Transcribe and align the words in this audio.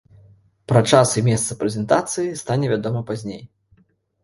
Пра 0.71 0.81
час 0.91 1.11
і 1.21 1.23
месца 1.27 1.57
прэзентацыі 1.61 2.33
стане 2.43 2.73
вядома 2.75 3.01
пазней. 3.13 3.41